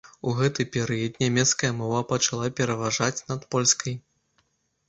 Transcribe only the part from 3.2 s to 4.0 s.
над польскай.